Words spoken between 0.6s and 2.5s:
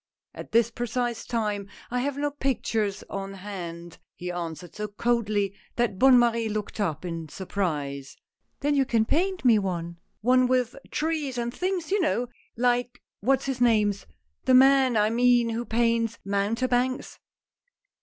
precise time I have no